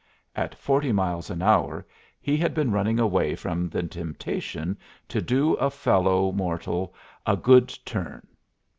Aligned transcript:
At 0.35 0.55
forty 0.55 0.91
miles 0.91 1.29
an 1.29 1.43
hour 1.43 1.85
he 2.19 2.35
had 2.35 2.55
been 2.55 2.71
running 2.71 2.97
away 2.99 3.35
from 3.35 3.69
the 3.69 3.83
temptation 3.83 4.75
to 5.09 5.21
do 5.21 5.53
a 5.57 5.69
fellow 5.69 6.31
mortal 6.31 6.95
"a 7.27 7.37
good 7.37 7.67
turn." 7.85 8.25